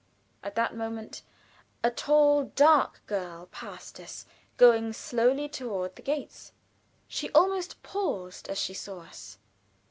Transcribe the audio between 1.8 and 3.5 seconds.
a tall, dark girl